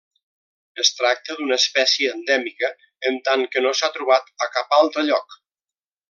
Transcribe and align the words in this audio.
Es 0.83 0.89
tracta 0.99 1.35
d'una 1.41 1.57
espècie 1.63 2.13
endèmica, 2.17 2.71
en 3.13 3.19
tant 3.29 3.43
que 3.55 3.63
no 3.67 3.73
s'ha 3.81 3.91
trobat 3.99 4.33
a 4.47 4.53
cap 4.57 4.73
altre 4.83 5.05
lloc. 5.11 5.37